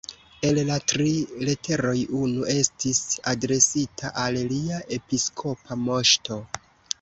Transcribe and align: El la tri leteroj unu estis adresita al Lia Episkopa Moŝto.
El 0.47 0.59
la 0.67 0.75
tri 0.91 1.09
leteroj 1.49 1.99
unu 2.19 2.47
estis 2.53 3.03
adresita 3.33 4.11
al 4.23 4.41
Lia 4.55 4.81
Episkopa 4.99 5.79
Moŝto. 5.85 6.41